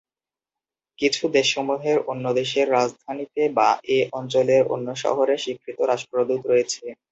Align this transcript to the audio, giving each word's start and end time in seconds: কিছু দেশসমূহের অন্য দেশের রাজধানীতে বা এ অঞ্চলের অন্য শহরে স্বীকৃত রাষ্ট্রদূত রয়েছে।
কিছু 0.99 1.23
দেশসমূহের 1.35 1.97
অন্য 2.11 2.25
দেশের 2.33 2.67
রাজধানীতে 2.71 3.41
বা 3.57 3.67
এ 3.89 4.09
অঞ্চলের 4.13 4.63
অন্য 4.73 4.87
শহরে 5.03 5.35
স্বীকৃত 5.37 5.77
রাষ্ট্রদূত 5.91 6.41
রয়েছে। 6.45 6.83